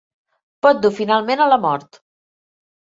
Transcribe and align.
Pot 0.67 0.81
dur 0.87 0.91
finalment 1.01 1.47
a 1.47 1.49
la 1.53 1.61
mort. 1.69 2.05